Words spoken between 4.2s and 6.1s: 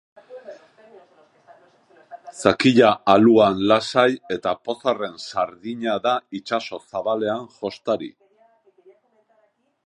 eta pozarren, sardina